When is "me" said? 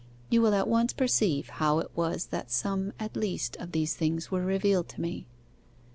5.01-5.27